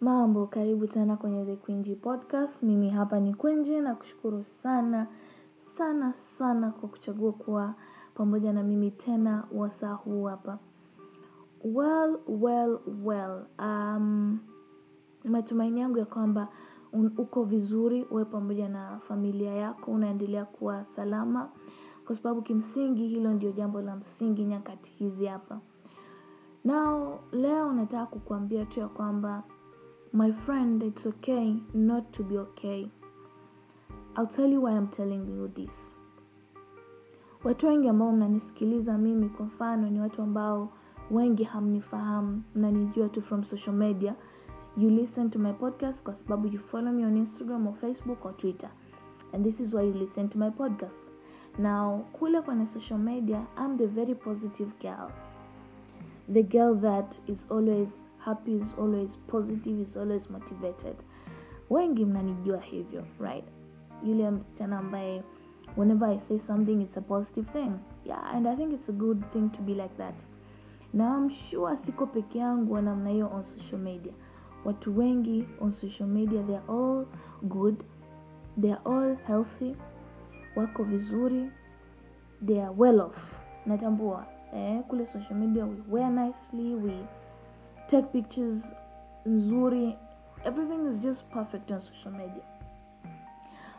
Mambo, 0.00 0.46
karibu 0.46 0.86
tena 0.86 1.16
kwenye 1.16 1.44
The 1.44 1.56
Quinji 1.56 1.94
Podcast. 1.96 2.62
Mimi 2.62 2.90
hapa 2.90 3.20
ni 3.20 3.34
Quinji 3.34 3.80
na 3.80 3.94
kushukuru 3.94 4.44
sana 4.44 5.06
sana 5.76 6.12
sana 6.12 6.70
kwa 6.70 6.88
kuchagua 6.88 7.32
kuwa 7.32 7.74
pamoja 8.14 8.52
na 8.52 8.62
mimi 8.62 8.90
tena 8.90 9.44
wasaa 9.52 9.92
huu 9.92 10.24
hapa. 10.24 10.58
Well, 11.64 12.18
well, 12.28 12.78
well. 13.04 13.42
Um, 13.58 14.38
matumaini 15.24 15.80
yangu 15.80 15.98
ya 15.98 16.04
kwamba 16.04 16.48
uko 17.18 17.44
vizuri 17.44 18.04
uwe 18.04 18.24
pamoja 18.24 18.68
na 18.68 18.98
familia 18.98 19.54
yako 19.54 19.90
unaendelea 19.90 20.44
kuwa 20.44 20.84
salama 20.84 21.48
kwa 22.06 22.14
sababu 22.14 22.42
kimsingi 22.42 23.08
hilo 23.08 23.32
ndio 23.32 23.52
jambo 23.52 23.80
la 23.80 23.96
msingi 23.96 24.44
nyakati 24.44 24.90
hizi 24.90 25.26
hapa. 25.26 25.60
Nao 26.64 27.18
leo 27.32 27.72
nataka 27.72 28.06
kukuambia 28.06 28.64
tu 28.64 28.80
ya 28.80 28.88
kwamba 28.88 29.42
My 30.12 30.32
friend, 30.32 30.82
it's 30.82 31.06
okay 31.06 31.56
not 31.74 32.12
to 32.14 32.22
be 32.22 32.38
okay. 32.38 32.88
I'll 34.16 34.26
tell 34.26 34.48
you 34.48 34.60
why 34.62 34.72
I'm 34.72 34.88
telling 34.88 35.26
you 35.26 35.48
this. 35.54 35.94
Watu 37.44 37.66
wengi 37.66 37.88
ambao 37.88 38.12
mnanisikiliza 38.12 38.98
mimi 38.98 39.28
kwa 39.28 39.46
mfano 39.46 39.90
ni 39.90 40.00
watu 40.00 40.22
ambao 40.22 40.68
wengi 41.10 41.44
hamnifahamu, 41.44 42.42
mnanijua 42.54 43.08
tu 43.08 43.22
from 43.22 43.44
social 43.44 43.76
media. 43.76 44.14
You 44.76 44.90
listen 44.90 45.30
to 45.30 45.38
my 45.38 45.52
podcast 45.52 46.02
kwa 46.02 46.14
sababu 46.14 46.46
you 46.48 46.58
follow 46.58 46.92
me 46.92 47.06
on 47.06 47.16
Instagram 47.16 47.66
or 47.66 47.74
Facebook 47.74 48.24
or 48.24 48.36
Twitter. 48.36 48.70
And 49.32 49.44
this 49.44 49.60
is 49.60 49.74
why 49.74 49.82
you 49.86 49.92
listen 49.92 50.28
to 50.28 50.38
my 50.38 50.50
podcast. 50.50 50.98
Now, 51.58 52.04
kule 52.12 52.40
kwenye 52.42 52.66
social 52.66 52.98
media, 52.98 53.46
I'm 53.56 53.78
the 53.78 53.86
very 53.86 54.14
positive 54.14 54.70
girl. 54.80 55.10
The 56.32 56.42
girl 56.42 56.74
that 56.80 57.20
is 57.26 57.46
always 57.50 58.07
happy 58.24 58.56
is 58.56 58.66
always 58.78 59.16
positive 59.26 59.82
is 59.82 59.96
always 59.96 60.30
motivated. 60.30 60.96
Wengi 61.70 62.04
mnanijua 62.04 62.60
hivyo 62.60 63.04
right? 63.20 63.44
Yule 64.04 64.30
msichana 64.30 64.78
ambaye 64.78 65.22
whenever 65.76 66.08
i 66.08 66.20
say 66.20 66.38
something 66.38 66.82
it's 66.82 66.96
a 66.96 67.00
positive 67.00 67.52
thing. 67.52 67.72
Yeah 68.04 68.34
and 68.34 68.46
i 68.46 68.56
think 68.56 68.72
it's 68.72 68.88
a 68.88 68.92
good 68.92 69.24
thing 69.32 69.48
to 69.48 69.62
be 69.62 69.74
like 69.74 69.94
that. 69.98 70.14
Na 70.94 71.14
am 71.16 71.30
sure 71.30 71.76
siko 71.76 72.06
peke 72.06 72.38
yangu 72.38 72.72
wa 72.72 72.82
namna 72.82 73.10
hiyo 73.10 73.30
on 73.34 73.44
social 73.44 73.78
media. 73.80 74.12
Watu 74.64 74.98
wengi 74.98 75.48
on 75.60 75.70
social 75.70 76.08
media 76.08 76.42
they 76.42 76.56
all 76.68 77.06
good 77.42 77.84
they 78.60 78.72
are 78.72 78.80
all 78.84 79.16
healthy 79.16 79.76
wako 80.56 80.84
vizuri 80.84 81.50
they 82.46 82.62
are 82.62 82.74
well 82.76 83.00
off. 83.00 83.34
Natambua 83.66 84.26
eh, 84.54 84.82
kule 84.88 85.06
social 85.06 85.34
media 85.34 85.64
we 85.66 85.76
wear 85.90 86.10
nicely 86.10 86.74
we 86.74 86.92
take 87.88 88.06
pictures 88.12 88.62
nzuri 89.26 89.98
everything 90.44 90.86
is 90.86 90.98
just 90.98 91.28
perfect 91.30 91.70
on 91.70 91.80
social 91.80 92.10
media. 92.10 92.44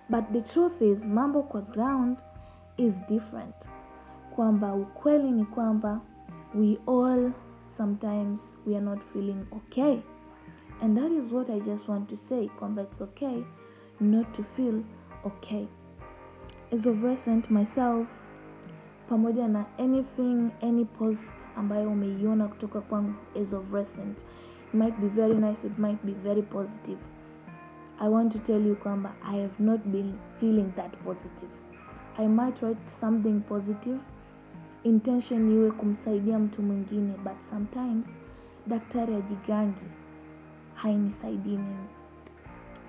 But 0.09 0.33
the 0.33 0.41
truth 0.41 0.81
is 0.81 1.05
mambo 1.05 1.43
kwa 1.43 1.61
ground 1.61 2.17
is 2.77 2.93
different. 3.09 3.55
Kwamba 4.35 4.73
ukweli 4.73 5.31
ni 5.31 5.45
kwamba 5.45 6.01
we 6.55 6.77
all 6.87 7.31
sometimes 7.77 8.41
we 8.65 8.75
are 8.75 8.85
not 8.85 8.99
feeling 9.13 9.45
okay. 9.51 10.01
And 10.81 10.97
that 10.97 11.11
is 11.11 11.31
what 11.31 11.49
i 11.49 11.59
just 11.59 11.87
want 11.87 12.09
to 12.09 12.17
say 12.17 12.47
kwamba 12.59 12.81
it's 12.81 13.01
okay 13.01 13.43
not 13.99 14.33
to 14.33 14.43
feel 14.43 14.83
okay. 15.25 15.67
As 16.71 16.85
of 16.85 17.03
recent 17.03 17.49
myself 17.49 18.07
pamoja 19.09 19.47
na 19.47 19.65
anything 19.79 20.49
any 20.61 20.85
post 20.85 21.31
ambayo 21.57 21.89
umeiona 21.91 22.47
kutoka 22.47 22.81
kwangu 22.81 23.13
as 23.41 23.53
of 23.53 23.73
recent. 23.73 24.17
It 24.67 24.73
might 24.73 24.97
be 24.99 25.07
very 25.07 25.33
nice 25.35 25.67
it 25.67 25.77
might 25.79 26.05
be 26.05 26.11
very 26.11 26.41
positive. 26.41 26.97
I 27.99 28.09
want 28.09 28.31
to 28.33 28.39
tell 28.39 28.67
you 28.67 28.75
kwamba 28.75 29.13
i 29.23 29.41
have 29.41 29.63
not 29.63 29.81
been 29.85 30.13
feeling 30.39 30.71
that 30.75 30.91
positive. 31.03 31.49
I 32.17 32.27
might 32.27 32.61
write 32.61 32.87
something 32.87 33.39
positive. 33.39 33.99
Intention 34.83 35.51
iwe 35.51 35.71
kumsaidia 35.71 36.39
mtu 36.39 36.61
mwingine 36.61 37.13
but 37.23 37.33
sometimes 37.49 38.05
daktari 38.67 39.15
ajigangi 39.15 39.89
hainisaidii 40.73 41.57
mimi. 41.57 41.87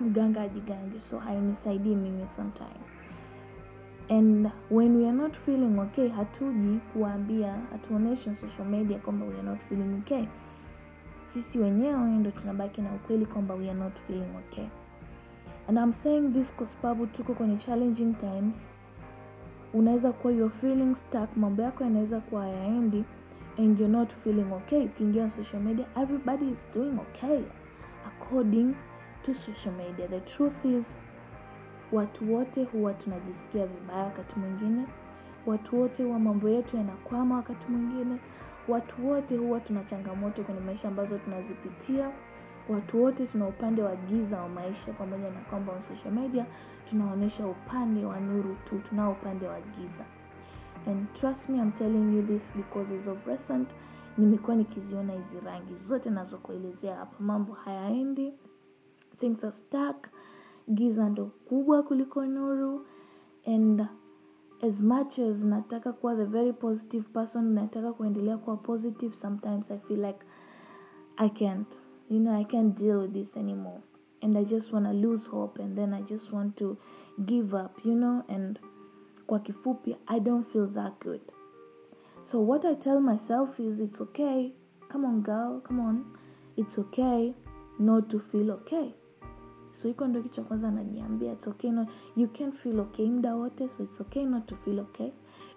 Mganga 0.01 0.41
ajigangi 0.41 0.99
so 0.99 1.19
hainisaidii 1.19 1.95
mimi 1.95 2.25
sometimes 2.35 3.00
and 4.11 4.51
when 4.69 4.97
we 4.97 5.05
are 5.07 5.17
not 5.17 5.37
feeling 5.45 5.79
okay 5.79 6.09
hatuji 6.09 6.79
kuwaambia 6.93 7.53
hatuoneshi 7.71 8.35
social 8.35 8.65
media 8.67 8.97
kwamba 8.99 9.25
we 9.25 9.33
are 9.33 9.43
not 9.43 9.59
feeling 9.69 9.95
okay. 10.01 10.25
Sisi 11.33 11.59
wenyewe 11.59 12.11
ndo 12.11 12.31
tunabaki 12.31 12.81
na 12.81 12.89
ukweli 12.95 13.25
kwamba 13.25 13.53
we 13.55 13.69
are 13.69 13.79
not 13.79 13.93
feeling 14.07 14.29
okay. 14.37 14.65
And 15.67 15.77
I'm 15.77 15.93
saying 15.93 16.33
this 16.33 16.53
kwa 16.53 16.65
sababu 16.65 17.07
tuko 17.07 17.33
kwenye 17.33 17.57
challenging 17.57 18.13
times. 18.13 18.69
Unaweza 19.73 20.11
kuwa 20.11 20.33
you're 20.33 20.55
feeling 20.61 20.95
stuck 20.95 21.37
mambo 21.37 21.61
yako 21.61 21.83
yanaweza 21.83 22.19
kuwa 22.19 22.41
hayaendi 22.41 23.03
and 23.57 23.79
you're 23.79 23.97
not 23.97 24.13
feeling 24.23 24.51
okay. 24.53 24.85
Ukiingia 24.85 25.29
social 25.29 25.61
media 25.61 25.85
everybody 26.01 26.49
is 26.49 26.65
doing 26.75 26.97
okay 26.99 27.41
according 28.07 28.73
to 29.23 29.33
social 29.33 29.73
media. 29.75 30.07
The 30.07 30.19
truth 30.19 30.65
is 30.65 30.97
watu 31.91 32.33
wote 32.33 32.63
huwa 32.63 32.93
tunajisikia 32.93 33.65
vibaya 33.67 34.03
wakati 34.03 34.39
mwingine. 34.39 34.85
Watu 35.45 35.79
wote 35.81 36.03
huwa 36.03 36.19
mambo 36.19 36.49
yetu 36.49 36.77
yanakwama 36.77 37.35
wakati 37.35 37.67
mwingine. 37.71 38.19
Watu 38.67 39.07
wote 39.09 39.37
huwa 39.37 39.59
tuna 39.59 39.83
changamoto 39.83 40.43
kwenye 40.43 40.59
maisha 40.61 40.87
ambazo 40.87 41.17
tunazipitia. 41.17 42.11
Watu 42.69 43.03
wote 43.03 43.25
tuna 43.27 43.47
upande 43.47 43.83
wa 43.83 43.95
giza 43.95 44.41
wa 44.41 44.49
maisha 44.49 44.93
pamoja 44.93 45.31
na 45.31 45.39
kwamba 45.39 45.73
on 45.73 45.81
social 45.81 46.13
media 46.13 46.45
tunaonyesha 46.89 47.47
upande 47.47 48.05
wa 48.05 48.19
nuru 48.19 48.55
tu 48.69 48.79
tunao 48.89 49.11
upande 49.11 49.47
wa 49.47 49.61
giza. 49.61 50.05
And 50.87 51.13
trust 51.13 51.49
me 51.49 51.57
I'm 51.57 51.71
telling 51.71 52.15
you 52.17 52.23
this 52.23 52.53
because 52.55 52.95
as 52.95 53.07
of 53.07 53.27
recent 53.27 53.69
nimekuwa 54.17 54.55
nikiziona 54.55 55.13
hizi 55.13 55.39
rangi 55.45 55.75
zote 55.75 56.09
nazokuelezea 56.09 56.95
hapa. 56.95 57.15
Mambo 57.19 57.53
hayaendi 57.53 58.33
things 59.19 59.43
are 59.43 59.53
stuck 59.53 60.07
giza 60.67 61.09
ndo 61.09 61.25
kubwa 61.25 61.83
kuliko 61.83 62.25
nuru. 62.25 62.85
And 63.45 63.87
as 64.61 64.81
much 64.81 65.19
as 65.19 65.43
nataka 65.43 65.93
kuwa 65.93 66.15
the 66.15 66.25
very 66.25 66.53
positive 66.53 67.03
person 67.13 67.53
nataka 67.53 67.93
kuendelea 67.93 68.37
kuwa 68.37 68.57
positive 68.57 69.15
sometimes 69.15 69.71
i 69.71 69.77
feel 69.77 70.05
like 70.05 70.19
i 71.17 71.29
can't. 71.29 71.75
You 72.09 72.19
know 72.19 72.33
i 72.33 72.45
can't 72.45 72.77
deal 72.77 72.97
with 72.97 73.13
this 73.13 73.37
anymore. 73.37 73.81
And 74.21 74.37
i 74.37 74.43
just 74.43 74.73
want 74.73 74.85
to 74.85 74.93
lose 74.93 75.29
hope 75.29 75.63
and 75.63 75.75
then 75.75 75.93
i 75.93 76.01
just 76.01 76.31
want 76.33 76.55
to 76.55 76.77
give 77.25 77.57
up 77.57 77.85
you 77.85 77.95
know? 77.95 78.23
And 78.27 78.59
kwa 79.27 79.39
kifupi 79.39 79.95
i 80.07 80.19
don't 80.19 80.47
feel 80.47 80.67
that 80.67 81.03
good. 81.03 81.21
So 82.21 82.39
what 82.47 82.65
i 82.65 82.75
tell 82.75 83.01
myself 83.01 83.59
is 83.59 83.79
it's 83.79 84.01
okay. 84.01 84.51
Come 84.89 85.07
on 85.07 85.21
girl 85.21 85.61
come 85.61 85.81
on. 85.81 86.05
It's 86.57 86.77
okay 86.79 87.33
not 87.79 88.09
to 88.09 88.19
feel 88.19 88.51
okay 88.51 88.93
so 89.71 89.89
iko 89.89 90.07
ndo 90.07 90.21
kitu 90.21 90.35
cha 90.35 90.43
kwanza 90.43 90.71
najiambia 90.71 91.35
okay 91.47 91.71
you 92.15 92.27
can 92.27 92.51
feel 92.51 92.79
okay 92.79 93.09
mda 93.09 93.35
wote 93.35 93.69
so 93.69 93.83
it's 93.83 94.01
okay 94.01 94.25
not 94.25 94.45
to 94.45 94.55
feel 94.55 94.79
okay. 94.79 95.11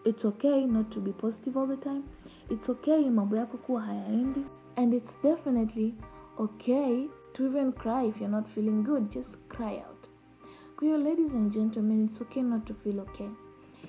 It's 0.04 0.24
okay 0.24 0.66
not 0.66 0.90
to 0.90 1.00
be 1.00 1.12
positive 1.12 1.56
all 1.58 1.66
the 1.66 1.76
time. 1.76 2.02
It's 2.50 2.68
okay 2.68 3.10
mambo 3.10 3.36
yako 3.36 3.56
kuwa 3.56 3.82
hayaendi. 3.82 4.44
And 4.76 4.94
it's 4.94 5.22
definitely 5.22 5.94
okay 6.38 7.08
to 7.32 7.46
even 7.46 7.72
cry 7.72 8.08
if 8.08 8.20
you're 8.20 8.36
not 8.36 8.46
feeling 8.48 8.82
good. 8.82 9.10
Just 9.10 9.36
cry 9.48 9.78
out. 9.78 10.08
Kwa 10.76 10.98
ladies 10.98 11.32
and 11.32 11.52
gentlemen 11.52 12.04
it's 12.04 12.20
okay 12.20 12.42
not 12.42 12.64
to 12.66 12.74
feel 12.74 13.00
okay. 13.00 13.28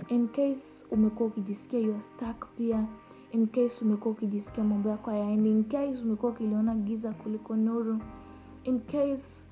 In 0.07 0.27
case 0.27 0.85
umekuwa 0.91 1.29
ukijisikia 1.29 1.79
you 1.79 1.93
are 1.93 2.01
stuck 2.01 2.47
pia 2.57 2.87
in 3.31 3.47
case 3.47 3.85
umekuwa 3.85 4.11
ukijisikia 4.13 4.63
mambo 4.63 4.89
yako 4.89 5.09
hayaendi 5.11 5.49
in 5.49 5.63
case 5.63 6.01
umekuwa 6.03 6.31
ukiliona 6.31 6.75
giza 6.75 7.11
kuliko 7.11 7.55
nuru 7.55 7.99
in 8.63 8.79
case 8.79 9.44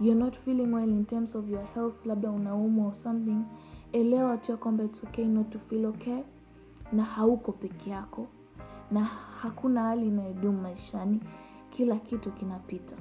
you're 0.00 0.20
not 0.24 0.38
feeling 0.44 0.72
well 0.74 0.88
in 0.90 1.04
terms 1.04 1.34
of 1.34 1.50
your 1.50 1.64
health 1.74 2.06
labda 2.06 2.30
unaumwa 2.30 2.86
or 2.86 2.94
something 2.94 3.40
elewa 3.92 4.36
tu 4.36 4.50
ya 4.52 4.56
kwamba 4.56 4.84
it's 4.84 5.04
okay 5.04 5.24
not 5.24 5.50
to 5.50 5.58
feel 5.58 5.86
okay 5.86 6.18
na 6.92 7.04
hauko 7.04 7.52
peke 7.52 7.90
yako 7.90 8.26
na 8.90 9.04
hakuna 9.04 9.82
hali 9.82 10.06
inayodumu 10.08 10.60
maishani 10.60 11.20
kila 11.70 11.96
kitu 11.96 12.32
kinapita. 12.32 12.96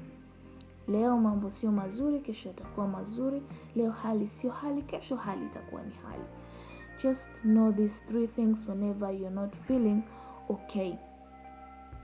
Leo 0.88 1.18
mambo 1.18 1.52
sio 1.52 1.72
mazuri 1.72 2.20
kesho 2.20 2.50
yatakuwa 2.50 2.88
mazuri 2.88 3.42
leo 3.76 3.92
hali 3.92 4.28
sio 4.28 4.52
hali 4.52 4.82
kesho 4.82 5.16
hali 5.16 5.46
itakuwa 5.46 5.82
ni 5.84 5.92
hali. 6.08 6.24
Just 7.04 7.28
know 7.42 7.72
these 7.72 8.02
three 8.08 8.28
things 8.28 8.68
whenever 8.68 9.12
you're 9.12 9.36
not 9.36 9.56
feeling 9.56 10.02
okay. 10.50 10.94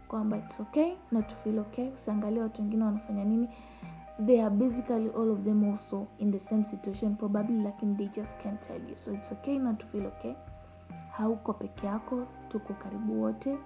Kwamba 0.08 0.38
it's 0.38 0.60
okay 0.60 0.94
not 1.12 1.28
to 1.28 1.36
feel 1.44 1.60
okay 1.60 1.90
usiangalia 1.90 2.44
watu 2.44 2.62
wengine 2.62 2.84
wanafanya 2.84 3.24
nini 3.26 3.50
they 4.26 4.42
are 4.42 4.50
basically 4.50 5.10
all 5.16 5.32
of 5.32 5.44
them 5.46 5.64
also 5.64 6.08
in 6.20 6.32
the 6.32 6.40
same 6.40 6.66
situation 6.66 7.16
probably 7.16 7.56
lakini 7.64 7.98
they 7.98 8.08
just 8.08 8.32
can't 8.44 8.62
tell 8.62 8.80
you. 8.90 8.96
So 9.06 9.12
it's 9.14 9.32
okay 9.32 9.58
not 9.58 9.80
to 9.80 9.86
feel 9.86 10.08
okay. 10.08 10.36
Hauko 11.18 11.54
peke 11.54 11.88
yako 11.88 12.28
tuko 12.50 12.74
karibu 12.74 13.22
wote 13.22 13.58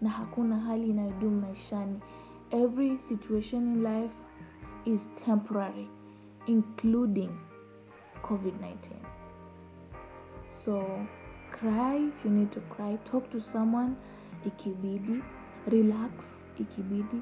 na 0.00 0.10
hakuna 0.10 0.56
hali 0.60 0.90
inayodumu 0.90 1.40
maishani. 1.40 2.00
Every 2.50 2.98
situation 2.98 3.62
in 3.72 3.82
life 3.82 4.14
is 4.84 5.08
temporary 5.24 5.88
including 6.46 7.30
covid-19 8.22 8.76
so 10.64 10.84
cry 11.50 11.96
if 12.08 12.24
you 12.24 12.30
need 12.30 12.50
to 12.52 12.60
cry. 12.60 12.96
Talk 13.04 13.30
to 13.30 13.40
someone 13.40 13.96
ikibidi. 14.46 15.22
Relax 15.66 16.12
ikibidi 16.58 17.20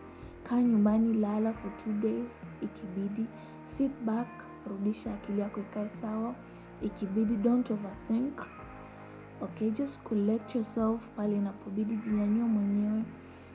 kaa 0.48 0.60
nyumbani 0.60 1.14
lala 1.14 1.52
for 1.52 1.70
two 1.84 1.92
days 1.92 2.40
ikibidi 2.62 3.26
sit 3.76 3.92
back 4.04 4.26
rudisha 4.70 5.14
akili 5.14 5.40
yako 5.40 5.60
ikae 5.60 5.88
sawa 5.88 6.34
ikibidi 6.82 7.36
don't 7.36 7.70
overthink 7.70 8.40
okay 9.42 9.70
just 9.70 10.02
collect 10.02 10.54
yourself 10.54 11.00
pale 11.16 11.36
inapobidi 11.36 11.96
jinyanyua 11.96 12.48
mwenyewe 12.48 13.02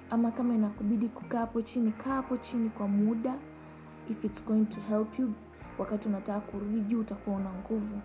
ama 0.09 0.31
kama 0.31 0.55
inakubidi 0.55 1.07
kukaa 1.09 1.39
hapo 1.39 1.61
chini 1.61 1.91
kaa 1.91 2.13
hapo 2.13 2.37
chini 2.37 2.69
kwa 2.69 2.87
muda 2.87 3.35
if 4.11 4.23
it's 4.25 4.45
going 4.45 4.65
to 4.65 4.81
help 4.81 5.19
you 5.19 5.33
wakati 5.77 6.07
unataka 6.07 6.39
kurudi 6.39 6.79
juu 6.81 6.99
utakuwa 6.99 7.35
una 7.35 7.49
nguvu 7.53 7.99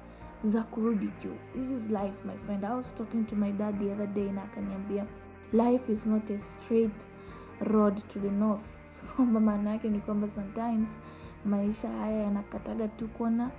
za 0.45 0.63
kurudi 0.63 1.11
juu. 1.23 1.35
This 1.53 1.71
is 1.71 1.91
life 1.91 2.15
my 2.25 2.37
friend. 2.47 2.65
I 2.65 2.75
was 2.77 2.95
talking 2.95 3.27
to 3.27 3.37
my 3.37 3.53
dad 3.53 3.79
the 3.79 3.93
other 3.93 4.07
day 4.07 4.33
na 4.33 4.43
akaniambia 4.43 5.07
life 5.53 5.93
is 5.93 6.07
not 6.07 6.31
a 6.31 6.39
straight 6.39 7.07
road 7.61 8.03
to 8.13 8.21
the 8.21 8.31
north 8.31 8.78
so 9.01 9.07
kwamba 9.17 9.41
maana 9.41 9.71
yake 9.71 9.89
ni 9.89 10.01
kwamba 10.01 10.29
sometimes 10.29 10.89
maisha 11.45 11.89
haya 11.89 12.23
yanakataga 12.23 12.89
tu 12.89 13.09
kuona 13.09 13.51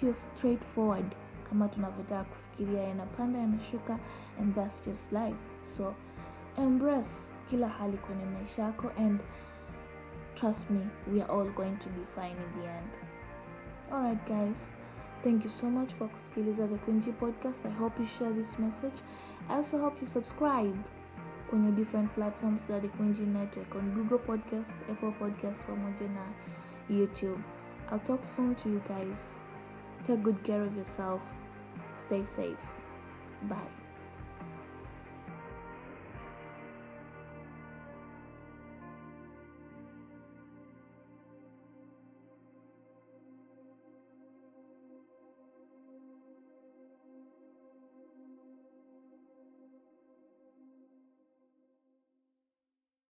sio 0.00 0.14
straightforward 0.14 1.06
kama 1.48 1.68
tunavyotaka 1.68 2.24
kufikiria. 2.24 2.82
Yanapanda 2.82 3.38
yanashuka 3.38 3.98
and 4.40 4.54
that's 4.54 4.86
just 4.86 5.12
life. 5.12 5.36
So 5.76 5.94
embrace 6.58 7.10
kila 7.50 7.68
hali 7.68 7.96
kwenye 7.96 8.24
maisha 8.24 8.62
yako 8.62 8.90
and 8.98 9.20
trust 10.34 10.70
me 10.70 10.80
we 11.12 11.22
are 11.22 11.32
all 11.32 11.50
going 11.50 11.76
to 11.76 11.88
be 11.88 12.04
fine 12.14 12.36
in 12.36 12.62
the 12.62 12.68
end. 12.68 12.90
Alright 13.92 14.28
guys. 14.28 14.56
Thank 15.24 15.44
you 15.44 15.50
so 15.50 15.70
much 15.70 15.94
kwa 15.94 16.08
kusikiliza 16.08 16.68
the 16.68 16.76
quinji 16.76 17.12
podcast. 17.12 17.66
I 17.66 17.70
hope 17.70 18.02
you 18.02 18.08
share 18.18 18.34
this 18.34 18.58
message. 18.58 19.02
I 19.48 19.56
also 19.56 19.78
hope 19.78 19.96
you 20.00 20.06
subscribe 20.06 20.76
kwenye 21.54 21.72
different 21.72 22.10
platforms 22.14 22.66
za 22.68 22.80
the 22.80 22.88
Quincy 22.88 23.22
network 23.22 23.74
on 23.74 23.90
google 23.90 24.18
podcast 24.18 24.70
apple 24.90 25.12
podcast 25.12 25.62
pamoja 25.66 26.08
na 26.08 26.26
youtube. 26.96 27.38
I'll 27.92 28.00
talk 28.00 28.24
soon 28.36 28.54
to 28.54 28.68
you 28.68 28.80
guys. 28.88 29.18
Take 30.06 30.22
good 30.22 30.42
care 30.42 30.62
of 30.62 30.76
yourself. 30.76 31.22
Stay 32.06 32.24
safe. 32.36 32.58
Bye 33.42 33.83